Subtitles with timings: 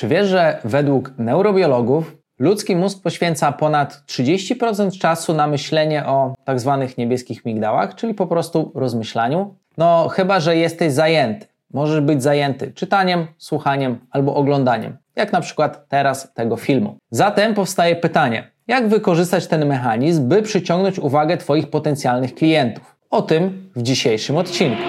[0.00, 6.60] Czy wiesz, że według neurobiologów ludzki mózg poświęca ponad 30% czasu na myślenie o tak
[6.60, 9.54] zwanych niebieskich migdałach, czyli po prostu rozmyślaniu?
[9.78, 11.46] No, chyba że jesteś zajęty.
[11.74, 16.96] Możesz być zajęty czytaniem, słuchaniem albo oglądaniem, jak na przykład teraz tego filmu.
[17.10, 22.96] Zatem powstaje pytanie: jak wykorzystać ten mechanizm, by przyciągnąć uwagę Twoich potencjalnych klientów?
[23.10, 24.82] O tym w dzisiejszym odcinku.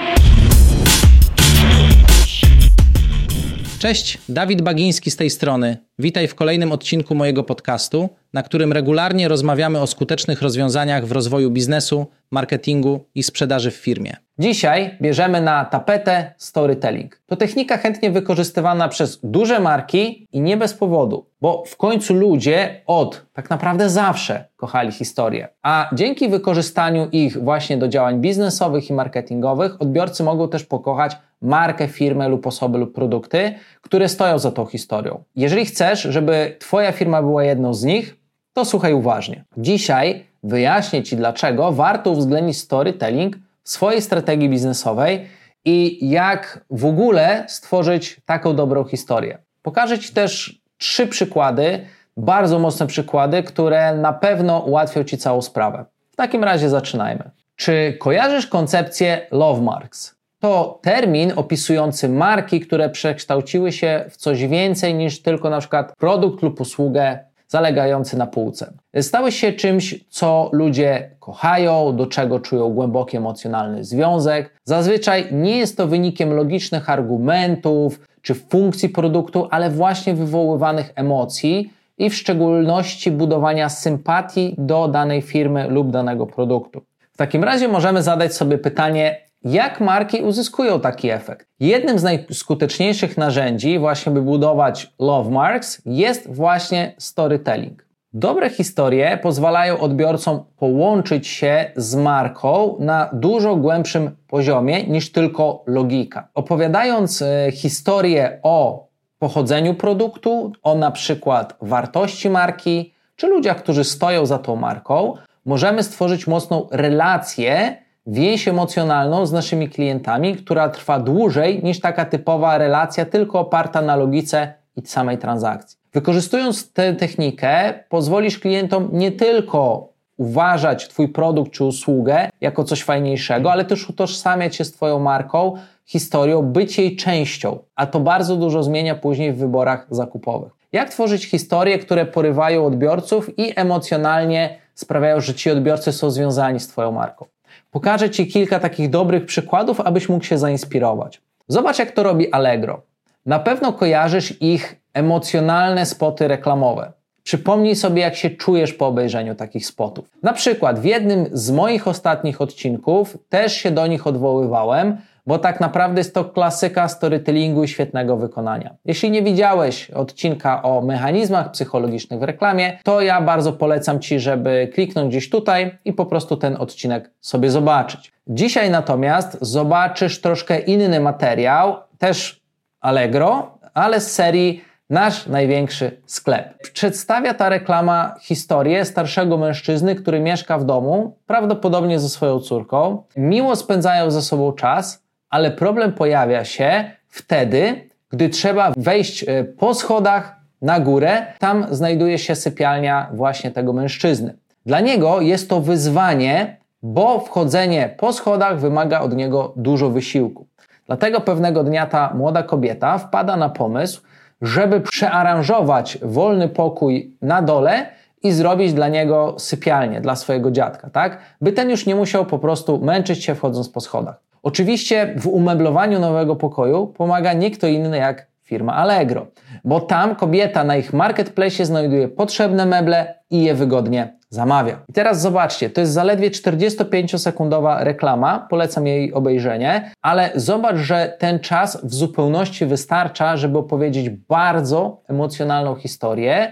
[3.82, 5.78] Cześć, Dawid Bagiński z tej strony.
[6.00, 11.52] Witaj w kolejnym odcinku mojego podcastu, na którym regularnie rozmawiamy o skutecznych rozwiązaniach w rozwoju
[11.52, 14.16] biznesu, marketingu i sprzedaży w firmie.
[14.40, 17.22] Dzisiaj bierzemy na tapetę storytelling.
[17.26, 22.82] To technika chętnie wykorzystywana przez duże marki i nie bez powodu, bo w końcu ludzie
[22.86, 25.48] od tak naprawdę zawsze kochali historię.
[25.64, 31.88] A dzięki wykorzystaniu ich właśnie do działań biznesowych i marketingowych, odbiorcy mogą też pokochać markę,
[31.88, 35.24] firmę lub osoby lub produkty, które stoją za tą historią.
[35.36, 38.21] Jeżeli chcesz, żeby Twoja firma była jedną z nich,
[38.54, 39.44] to słuchaj uważnie.
[39.58, 45.28] Dzisiaj wyjaśnię Ci, dlaczego warto uwzględnić storytelling w swojej strategii biznesowej
[45.66, 49.38] i jak w ogóle stworzyć taką dobrą historię.
[49.62, 51.86] Pokażę Ci też trzy przykłady,
[52.18, 55.86] bardzo mocne przykłady, które na pewno ułatwią Ci całą sprawę.
[56.12, 57.32] W takim razie zaczynajmy.
[57.56, 60.16] Czy kojarzysz koncepcję Love Marks?
[60.40, 66.44] To termin opisujący marki, które przekształciły się w coś więcej niż tylko na przykład produkt
[66.44, 67.20] lub usługę
[67.52, 68.74] zalegający na półce.
[69.02, 74.54] Stały się czymś, co ludzie kochają, do czego czują głęboki emocjonalny związek.
[74.64, 82.10] Zazwyczaj nie jest to wynikiem logicznych argumentów czy funkcji produktu, ale właśnie wywoływanych emocji i
[82.10, 86.82] w szczególności budowania sympatii do danej firmy lub danego produktu.
[87.14, 91.48] W takim razie możemy zadać sobie pytanie, jak marki uzyskują taki efekt?
[91.60, 97.86] Jednym z najskuteczniejszych narzędzi, właśnie by budować love marks, jest właśnie storytelling.
[98.14, 106.28] Dobre historie pozwalają odbiorcom połączyć się z marką na dużo głębszym poziomie niż tylko logika.
[106.34, 108.88] Opowiadając e, historię o
[109.20, 115.14] pochodzeniu produktu, o na przykład wartości marki, czy ludziach, którzy stoją za tą marką,
[115.46, 122.58] możemy stworzyć mocną relację więź emocjonalną z naszymi klientami, która trwa dłużej niż taka typowa
[122.58, 125.78] relacja, tylko oparta na logice i samej transakcji.
[125.94, 133.52] Wykorzystując tę technikę, pozwolisz klientom nie tylko uważać Twój produkt czy usługę jako coś fajniejszego,
[133.52, 135.54] ale też utożsamiać się z Twoją marką,
[135.86, 140.52] historią, być jej częścią, a to bardzo dużo zmienia później w wyborach zakupowych.
[140.72, 146.68] Jak tworzyć historie, które porywają odbiorców i emocjonalnie sprawiają, że ci odbiorcy są związani z
[146.68, 147.26] Twoją marką?
[147.72, 151.22] Pokażę Ci kilka takich dobrych przykładów, abyś mógł się zainspirować.
[151.48, 152.82] Zobacz, jak to robi Allegro.
[153.26, 156.92] Na pewno kojarzysz ich emocjonalne spoty reklamowe.
[157.24, 160.10] Przypomnij sobie, jak się czujesz po obejrzeniu takich spotów.
[160.24, 165.60] Na przykład w jednym z moich ostatnich odcinków też się do nich odwoływałem, bo tak
[165.60, 168.76] naprawdę jest to klasyka storytellingu i świetnego wykonania.
[168.86, 174.70] Jeśli nie widziałeś odcinka o mechanizmach psychologicznych w reklamie, to ja bardzo polecam Ci, żeby
[174.74, 178.12] kliknąć gdzieś tutaj i po prostu ten odcinek sobie zobaczyć.
[178.28, 182.42] Dzisiaj natomiast zobaczysz troszkę inny materiał, też
[182.82, 186.72] Allegro, ale z serii Nasz największy sklep.
[186.74, 193.04] Przedstawia ta reklama historię starszego mężczyzny, który mieszka w domu, prawdopodobnie ze swoją córką.
[193.16, 199.74] Miło spędzają ze sobą czas, ale problem pojawia się wtedy, gdy trzeba wejść e, po
[199.74, 201.26] schodach na górę.
[201.40, 204.34] Tam znajduje się sypialnia właśnie tego mężczyzny.
[204.66, 210.48] Dla niego jest to wyzwanie, bo wchodzenie po schodach wymaga od niego dużo wysiłku.
[210.88, 214.02] Dlatego pewnego dnia ta młoda kobieta wpada na pomysł,
[214.42, 217.86] żeby przearanżować wolny pokój na dole
[218.24, 221.18] i zrobić dla niego sypialnię, dla swojego dziadka, tak?
[221.42, 224.31] By ten już nie musiał po prostu męczyć się wchodząc po schodach.
[224.44, 229.28] Oczywiście w umeblowaniu nowego pokoju pomaga nie kto inny jak firma Allegro,
[229.64, 234.80] bo tam kobieta na ich marketplace znajduje potrzebne meble i je wygodnie zamawia.
[234.90, 241.40] I teraz zobaczcie, to jest zaledwie 45-sekundowa reklama, polecam jej obejrzenie, ale zobacz, że ten
[241.40, 246.52] czas w zupełności wystarcza, żeby opowiedzieć bardzo emocjonalną historię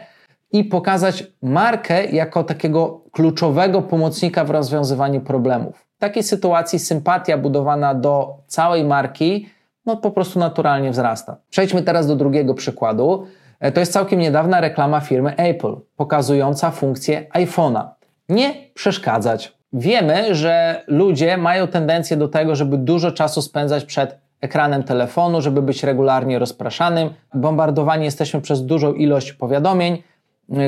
[0.52, 5.89] i pokazać markę jako takiego kluczowego pomocnika w rozwiązywaniu problemów.
[6.00, 9.50] W takiej sytuacji sympatia budowana do całej marki
[9.86, 11.38] no po prostu naturalnie wzrasta.
[11.50, 13.28] Przejdźmy teraz do drugiego przykładu.
[13.60, 17.88] E, to jest całkiem niedawna reklama firmy Apple, pokazująca funkcję iPhone'a.
[18.30, 19.58] Nie przeszkadzać.
[19.74, 25.62] Wiemy, że ludzie mają tendencję do tego, żeby dużo czasu spędzać przed ekranem telefonu, żeby
[25.62, 27.10] być regularnie rozpraszanym.
[27.34, 30.04] Bombardowani jesteśmy przez dużą ilość powiadomień,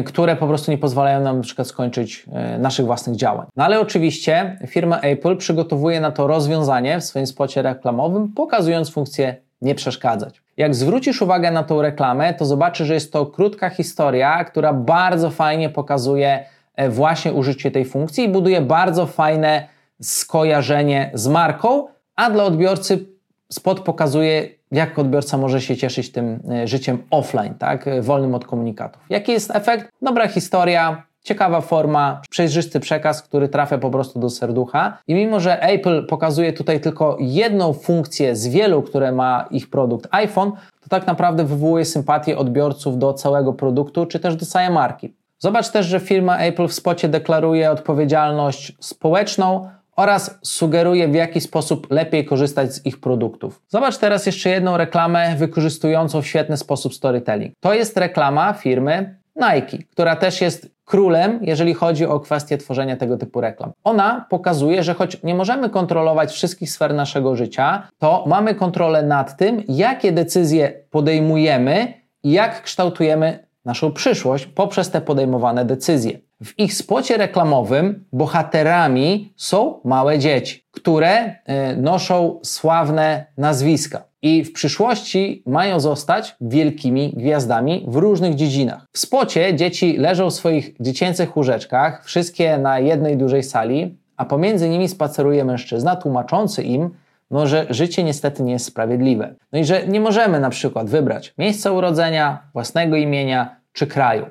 [0.05, 2.25] które po prostu nie pozwalają nam na przykład skończyć
[2.55, 3.47] y, naszych własnych działań.
[3.55, 9.35] No ale oczywiście firma Apple przygotowuje na to rozwiązanie w swoim spocie reklamowym, pokazując funkcję
[9.61, 10.41] nie przeszkadzać.
[10.57, 15.29] Jak zwrócisz uwagę na tą reklamę, to zobaczysz, że jest to krótka historia, która bardzo
[15.29, 16.45] fajnie pokazuje
[16.75, 19.67] e, właśnie użycie tej funkcji i buduje bardzo fajne
[20.01, 23.05] skojarzenie z marką, a dla odbiorcy
[23.53, 29.01] spot pokazuje, jak odbiorca może się cieszyć tym e, życiem offline, tak, wolnym od komunikatów.
[29.09, 29.89] Jaki jest efekt?
[30.01, 34.97] Dobra historia, ciekawa forma, przejrzysty przekaz, który trafia po prostu do serducha.
[35.07, 40.07] I mimo, że Apple pokazuje tutaj tylko jedną funkcję z wielu, które ma ich produkt
[40.11, 45.13] iPhone, to tak naprawdę wywołuje sympatię odbiorców do całego produktu, czy też do całej marki.
[45.39, 49.69] Zobacz też, że firma Apple w spocie deklaruje odpowiedzialność społeczną
[50.01, 53.61] oraz sugeruje, w jaki sposób lepiej korzystać z ich produktów.
[53.67, 57.53] Zobacz teraz jeszcze jedną reklamę wykorzystującą w świetny sposób storytelling.
[57.59, 63.17] To jest reklama firmy Nike, która też jest królem, jeżeli chodzi o kwestię tworzenia tego
[63.17, 63.71] typu reklam.
[63.83, 69.37] Ona pokazuje, że choć nie możemy kontrolować wszystkich sfer naszego życia, to mamy kontrolę nad
[69.37, 71.93] tym, jakie decyzje podejmujemy
[72.23, 76.19] i jak kształtujemy naszą przyszłość poprzez te podejmowane decyzje.
[76.43, 81.33] W ich spocie reklamowym bohaterami są małe dzieci, które y,
[81.77, 88.87] noszą sławne nazwiska i w przyszłości mają zostać wielkimi gwiazdami w różnych dziedzinach.
[88.93, 94.69] W spocie dzieci leżą w swoich dziecięcych łóżeczkach, wszystkie na jednej dużej sali, a pomiędzy
[94.69, 96.89] nimi spaceruje mężczyzna tłumaczący im,
[97.31, 99.35] no, że życie niestety nie jest sprawiedliwe.
[99.51, 104.25] No i że nie możemy na przykład wybrać miejsca urodzenia, własnego imienia czy kraju.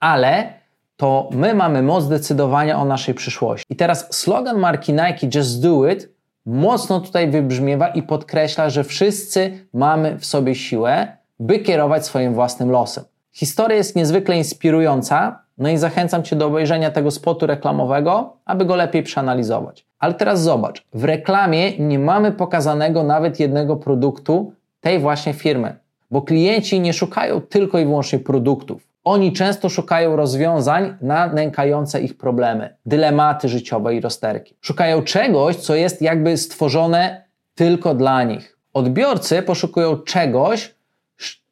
[0.00, 0.52] Ale
[0.96, 3.66] to my mamy moc decydowania o naszej przyszłości.
[3.70, 6.16] I teraz slogan marki Nike Just Do It
[6.46, 12.70] mocno tutaj wybrzmiewa i podkreśla, że wszyscy mamy w sobie siłę, by kierować swoim własnym
[12.70, 13.04] losem.
[13.32, 18.76] Historia jest niezwykle inspirująca, no i zachęcam Cię do obejrzenia tego spotu reklamowego, aby go
[18.76, 19.86] lepiej przeanalizować.
[19.98, 25.76] Ale teraz zobacz, w reklamie nie mamy pokazanego nawet jednego produktu tej właśnie firmy,
[26.10, 28.85] bo klienci nie szukają tylko i wyłącznie produktów.
[29.06, 34.56] Oni często szukają rozwiązań na nękające ich problemy, dylematy życiowe i rozterki.
[34.60, 37.24] Szukają czegoś, co jest jakby stworzone
[37.54, 38.58] tylko dla nich.
[38.72, 40.74] Odbiorcy poszukują czegoś,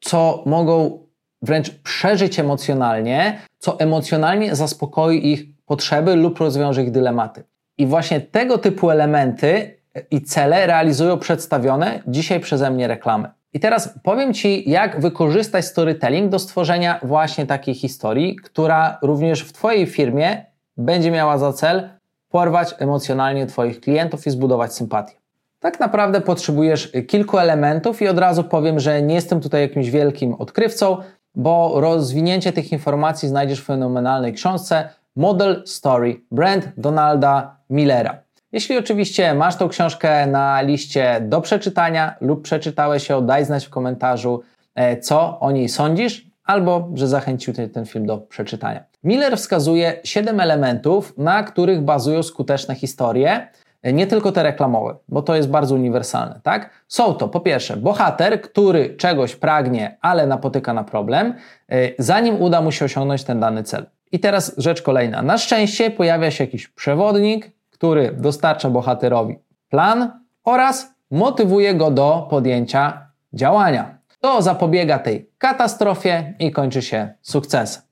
[0.01, 0.99] co mogą
[1.43, 7.45] wręcz przeżyć emocjonalnie, co emocjonalnie zaspokoi ich potrzeby lub rozwiąże ich dylematy.
[7.79, 9.77] I właśnie tego typu elementy
[10.11, 13.29] i cele realizują przedstawione dzisiaj przeze mnie reklamy.
[13.55, 19.53] I teraz powiem Ci, jak wykorzystać storytelling do stworzenia właśnie takiej historii, która również w
[19.53, 20.47] Twojej firmie
[20.77, 21.89] będzie miała za cel
[22.29, 25.15] porwać emocjonalnie Twoich klientów i zbudować sympatię.
[25.61, 30.35] Tak naprawdę potrzebujesz kilku elementów i od razu powiem, że nie jestem tutaj jakimś wielkim
[30.35, 30.97] odkrywcą,
[31.35, 38.24] bo rozwinięcie tych informacji znajdziesz w fenomenalnej książce Model Story Brand Donalda Millera.
[38.55, 43.71] Jeśli oczywiście masz tą książkę na liście do przeczytania lub przeczytałeś ją, daj znać w
[43.71, 44.43] komentarzu,
[44.75, 48.85] e, co o niej sądzisz, albo że zachęcił cię ten film do przeczytania.
[49.05, 53.49] Miller wskazuje 7 elementów, na których bazują skuteczne historie,
[53.83, 56.71] e, nie tylko te reklamowe, bo to jest bardzo uniwersalne, tak?
[56.89, 61.35] Są to po pierwsze bohater, który czegoś pragnie, ale napotyka na problem,
[61.69, 63.87] e, zanim uda mu się osiągnąć ten dany cel.
[64.13, 65.23] I teraz rzecz kolejna.
[65.23, 69.39] Na szczęście pojawia się jakiś przewodnik, który dostarcza bohaterowi
[69.69, 73.99] plan oraz motywuje go do podjęcia działania.
[74.21, 77.83] To zapobiega tej katastrofie i kończy się sukcesem.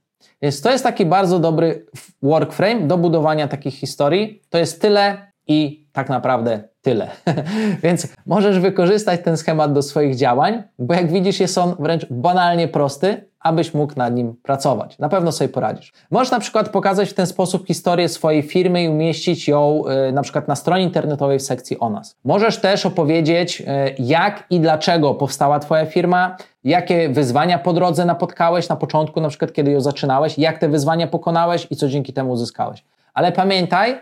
[0.42, 1.86] Więc to jest taki bardzo dobry
[2.22, 4.42] workframe do budowania takich historii.
[4.50, 7.10] To jest tyle i tak naprawdę tyle.
[7.84, 12.68] Więc możesz wykorzystać ten schemat do swoich działań, bo jak widzisz, jest on wręcz banalnie
[12.68, 14.98] prosty, abyś mógł nad nim pracować.
[14.98, 15.92] Na pewno sobie poradzisz.
[16.10, 20.22] Możesz na przykład pokazać w ten sposób historię swojej firmy i umieścić ją yy, na
[20.22, 22.16] przykład na stronie internetowej w sekcji o nas.
[22.24, 23.66] Możesz też opowiedzieć, yy,
[23.98, 29.52] jak i dlaczego powstała Twoja firma, jakie wyzwania po drodze napotkałeś na początku, na przykład
[29.52, 32.84] kiedy ją zaczynałeś, jak te wyzwania pokonałeś i co dzięki temu uzyskałeś.
[33.14, 34.00] Ale pamiętaj,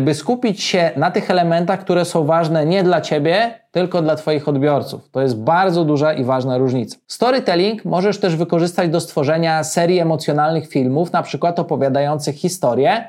[0.00, 4.48] by skupić się na tych elementach, które są ważne nie dla Ciebie, tylko dla Twoich
[4.48, 5.10] odbiorców.
[5.10, 6.96] To jest bardzo duża i ważna różnica.
[7.06, 13.04] Storytelling możesz też wykorzystać do stworzenia serii emocjonalnych filmów, na przykład opowiadających historię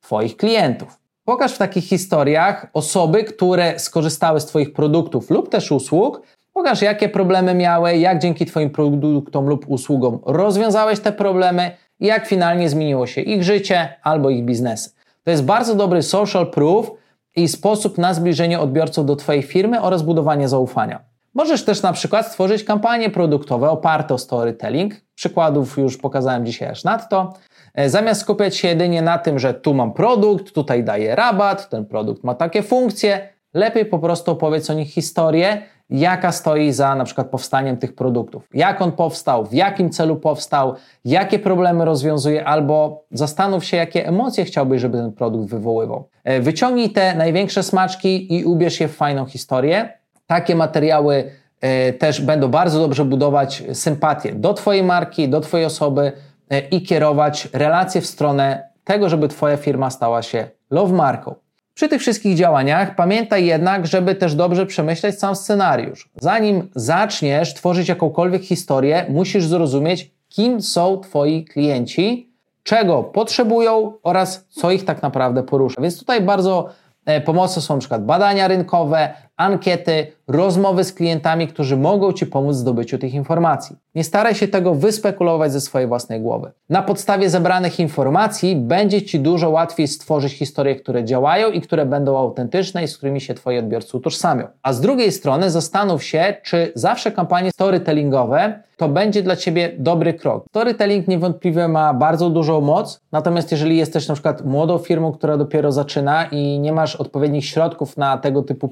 [0.00, 0.98] Twoich klientów.
[1.24, 6.22] Pokaż w takich historiach osoby, które skorzystały z Twoich produktów lub też usług.
[6.52, 12.26] Pokaż, jakie problemy miały, jak dzięki Twoim produktom lub usługom rozwiązałeś te problemy i jak
[12.26, 14.90] finalnie zmieniło się ich życie albo ich biznesy.
[15.24, 16.90] To jest bardzo dobry social proof
[17.36, 21.04] i sposób na zbliżenie odbiorców do Twojej firmy oraz budowanie zaufania.
[21.34, 24.94] Możesz też na przykład stworzyć kampanie produktowe oparte o storytelling.
[25.14, 27.34] Przykładów już pokazałem dzisiaj aż nadto.
[27.74, 31.86] E, zamiast skupiać się jedynie na tym, że tu mam produkt, tutaj daję rabat, ten
[31.86, 37.04] produkt ma takie funkcje, lepiej po prostu opowiedz o nich historię, jaka stoi za na
[37.04, 38.48] przykład powstaniem tych produktów.
[38.54, 40.74] Jak on powstał, w jakim celu powstał,
[41.04, 46.08] jakie problemy rozwiązuje, albo zastanów się, jakie emocje chciałbyś, żeby ten produkt wywoływał.
[46.24, 49.98] E, wyciągnij te największe smaczki i ubierz je w fajną historię.
[50.26, 56.12] Takie materiały e, też będą bardzo dobrze budować sympatię do Twojej marki, do Twojej osoby
[56.50, 61.43] e, i kierować relacje w stronę tego, żeby Twoja firma stała się love marką.
[61.74, 66.08] Przy tych wszystkich działaniach pamiętaj jednak, żeby też dobrze przemyśleć sam scenariusz.
[66.16, 74.70] Zanim zaczniesz tworzyć jakąkolwiek historię, musisz zrozumieć, kim są Twoi klienci, czego potrzebują oraz co
[74.70, 75.82] ich tak naprawdę porusza.
[75.82, 76.68] Więc tutaj bardzo
[77.06, 77.98] e, pomocne są np.
[77.98, 83.76] badania rynkowe, ankiety, rozmowy z klientami, którzy mogą Ci pomóc w zdobyciu tych informacji.
[83.94, 86.52] Nie staraj się tego wyspekulować ze swojej własnej głowy.
[86.68, 92.18] Na podstawie zebranych informacji będzie Ci dużo łatwiej stworzyć historie, które działają i które będą
[92.18, 94.46] autentyczne i z którymi się Twoi odbiorcy utożsamią.
[94.62, 100.14] A z drugiej strony zastanów się, czy zawsze kampanie storytellingowe to będzie dla Ciebie dobry
[100.14, 100.44] krok.
[100.48, 105.72] Storytelling niewątpliwie ma bardzo dużą moc, natomiast jeżeli jesteś na przykład młodą firmą, która dopiero
[105.72, 108.68] zaczyna i nie masz odpowiednich środków na tego typu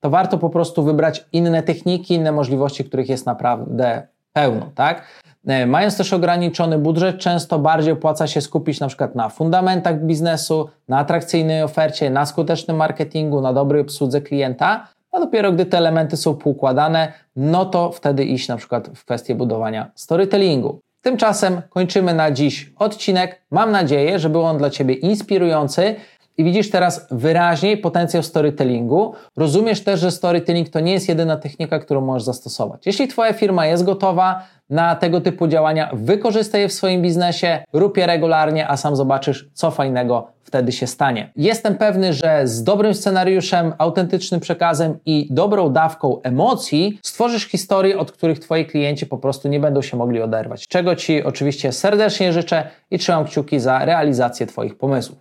[0.00, 5.02] to warto po prostu wybrać inne techniki, inne możliwości, których jest naprawdę pełno, tak?
[5.46, 10.68] E, mając też ograniczony budżet, często bardziej opłaca się skupić na przykład na fundamentach biznesu,
[10.88, 16.16] na atrakcyjnej ofercie, na skutecznym marketingu, na dobrej obsłudze klienta, a dopiero gdy te elementy
[16.16, 20.80] są poukładane, no to wtedy iść na przykład w kwestię budowania storytellingu.
[21.02, 23.42] Tymczasem kończymy na dziś odcinek.
[23.50, 25.94] Mam nadzieję, że był on dla Ciebie inspirujący
[26.38, 29.14] i widzisz teraz wyraźniej potencjał storytellingu.
[29.36, 32.86] Rozumiesz też, że storytelling to nie jest jedyna technika, którą możesz zastosować.
[32.86, 37.96] Jeśli Twoja firma jest gotowa na tego typu działania, wykorzystaj je w swoim biznesie, rób
[37.96, 41.32] je regularnie, a sam zobaczysz, co fajnego wtedy się stanie.
[41.36, 48.12] Jestem pewny, że z dobrym scenariuszem, autentycznym przekazem i dobrą dawką emocji stworzysz historie, od
[48.12, 50.68] których Twoi klienci po prostu nie będą się mogli oderwać.
[50.68, 55.16] Czego Ci oczywiście serdecznie życzę i trzymam kciuki za realizację Twoich pomysłów.